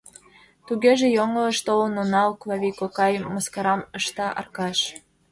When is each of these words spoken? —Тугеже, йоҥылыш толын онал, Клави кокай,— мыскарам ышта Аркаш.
—Тугеже, 0.67 1.07
йоҥылыш 1.17 1.57
толын 1.67 1.93
онал, 2.03 2.29
Клави 2.41 2.71
кокай,— 2.79 3.13
мыскарам 3.33 3.81
ышта 3.97 4.27
Аркаш. 4.39 4.79